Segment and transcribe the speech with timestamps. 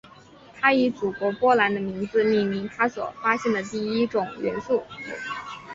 [0.59, 4.97] 她以祖国波兰的名字命名她所发现的第一种元素钋。